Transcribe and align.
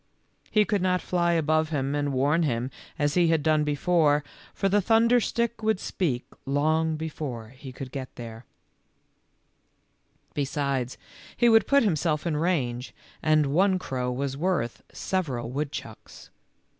He 0.49 0.65
could 0.65 0.81
not 0.81 0.99
fly 0.99 1.33
above 1.33 1.69
him 1.69 1.93
and 1.93 2.11
warn 2.11 2.41
him 2.41 2.71
as 2.97 3.13
he 3.13 3.27
had 3.27 3.43
done 3.43 3.63
before, 3.63 4.23
for 4.51 4.67
the 4.67 4.81
thunderstick 4.81 5.61
would 5.61 5.79
speak 5.79 6.25
long 6.43 6.95
before 6.95 7.49
he 7.49 7.71
could 7.71 7.91
get 7.91 8.09
there; 8.15 8.43
besides, 10.33 10.97
he 11.37 11.47
would 11.49 11.67
put 11.67 11.83
himself 11.83 12.25
in 12.25 12.35
range, 12.35 12.95
and 13.21 13.45
one 13.53 13.77
crow 13.77 14.11
was 14.11 14.35
worth 14.35 14.81
sev 14.91 15.27
eral 15.27 15.47
woodchucks. 15.51 16.31